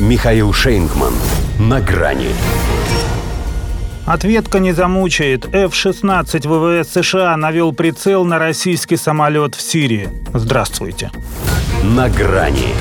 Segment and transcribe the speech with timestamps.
[0.00, 1.14] Михаил Шейнгман.
[1.60, 2.30] На грани.
[4.06, 5.46] Ответка не замучает.
[5.54, 10.08] F-16 ВВС США навел прицел на российский самолет в Сирии.
[10.34, 11.12] Здравствуйте.
[11.84, 12.74] На грани.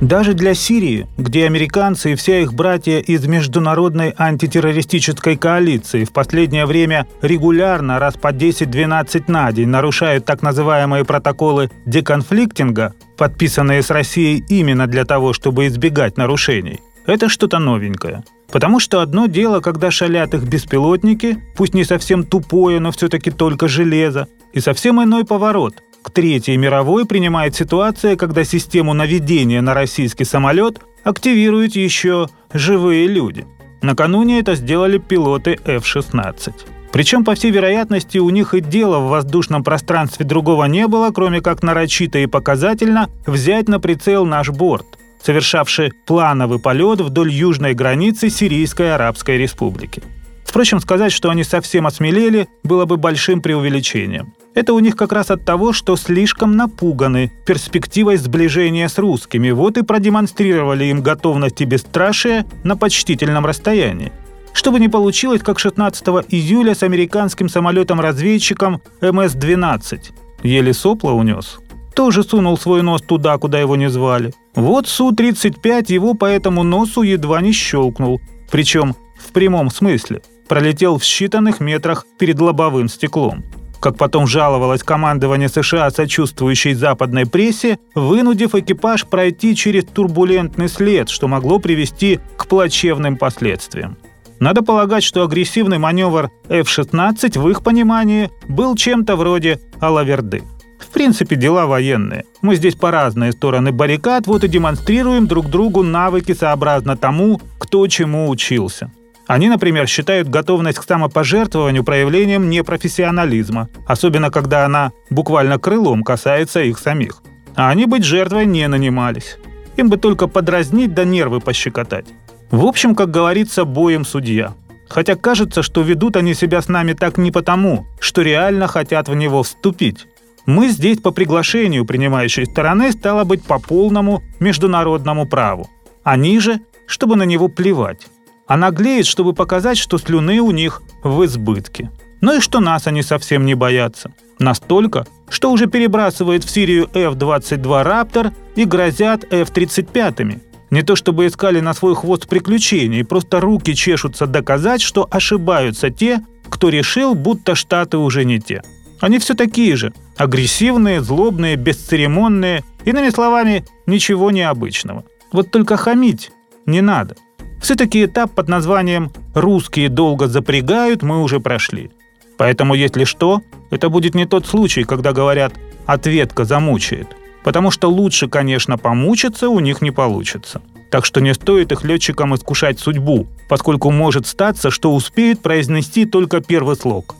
[0.00, 6.66] Даже для Сирии, где американцы и вся их братья из международной антитеррористической коалиции в последнее
[6.66, 14.44] время регулярно раз по 10-12 на день нарушают так называемые протоколы деконфликтинга, подписанные с Россией
[14.48, 18.22] именно для того, чтобы избегать нарушений, это что-то новенькое.
[18.52, 23.66] Потому что одно дело, когда шалят их беспилотники, пусть не совсем тупое, но все-таки только
[23.66, 30.24] железо, и совсем иной поворот– к Третьей мировой принимает ситуация, когда систему наведения на российский
[30.24, 33.46] самолет активируют еще живые люди.
[33.82, 36.52] Накануне это сделали пилоты F-16.
[36.92, 41.42] Причем, по всей вероятности, у них и дела в воздушном пространстве другого не было, кроме
[41.42, 44.86] как нарочито и показательно взять на прицел наш борт,
[45.22, 50.02] совершавший плановый полет вдоль южной границы Сирийской Арабской Республики.
[50.46, 54.32] Впрочем, сказать, что они совсем осмелели, было бы большим преувеличением.
[54.58, 59.78] Это у них как раз от того, что слишком напуганы перспективой сближения с русскими, вот
[59.78, 64.10] и продемонстрировали им готовность и бесстрашие на почтительном расстоянии.
[64.52, 70.00] Чтобы не получилось, как 16 июля с американским самолетом-разведчиком МС-12.
[70.42, 71.60] Еле сопло унес.
[71.94, 74.34] Тоже сунул свой нос туда, куда его не звали.
[74.56, 78.20] Вот Су-35 его по этому носу едва не щелкнул.
[78.50, 80.20] Причем в прямом смысле.
[80.48, 83.44] Пролетел в считанных метрах перед лобовым стеклом
[83.80, 91.28] как потом жаловалось командование США сочувствующей западной прессе, вынудив экипаж пройти через турбулентный след, что
[91.28, 93.96] могло привести к плачевным последствиям.
[94.40, 100.42] Надо полагать, что агрессивный маневр F-16 в их понимании был чем-то вроде алаверды.
[100.78, 102.24] В принципе, дела военные.
[102.40, 107.86] Мы здесь по разные стороны баррикад, вот и демонстрируем друг другу навыки сообразно тому, кто
[107.88, 108.92] чему учился.
[109.28, 116.78] Они, например, считают готовность к самопожертвованию проявлением непрофессионализма, особенно когда она буквально крылом касается их
[116.78, 117.22] самих.
[117.54, 119.36] А они быть жертвой не нанимались.
[119.76, 122.06] Им бы только подразнить да нервы пощекотать.
[122.50, 124.54] В общем, как говорится, боем судья.
[124.88, 129.14] Хотя кажется, что ведут они себя с нами так не потому, что реально хотят в
[129.14, 130.06] него вступить.
[130.46, 135.68] Мы здесь по приглашению принимающей стороны стало быть по полному международному праву.
[136.02, 138.06] Они же, чтобы на него плевать
[138.48, 141.90] а наглеет, чтобы показать, что слюны у них в избытке.
[142.20, 144.12] Ну и что нас они совсем не боятся.
[144.40, 150.40] Настолько, что уже перебрасывают в Сирию F-22 «Раптор» и грозят F-35.
[150.70, 156.20] Не то чтобы искали на свой хвост приключений, просто руки чешутся доказать, что ошибаются те,
[156.48, 158.62] кто решил, будто Штаты уже не те.
[159.00, 159.92] Они все такие же.
[160.16, 162.64] Агрессивные, злобные, бесцеремонные.
[162.84, 165.04] Иными словами, ничего необычного.
[165.30, 166.32] Вот только хамить
[166.66, 167.16] не надо–
[167.60, 171.90] все-таки этап под названием «русские долго запрягают» мы уже прошли.
[172.36, 175.52] Поэтому, если что, это будет не тот случай, когда говорят
[175.86, 177.08] «ответка замучает».
[177.44, 180.60] Потому что лучше, конечно, помучиться у них не получится.
[180.90, 186.40] Так что не стоит их летчикам искушать судьбу, поскольку может статься, что успеют произнести только
[186.40, 187.14] первый слог.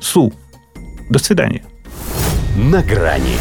[0.00, 0.32] Су.
[1.08, 1.64] До свидания.
[2.56, 3.36] На грани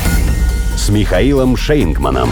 [0.76, 2.30] с Михаилом Шейнгманом.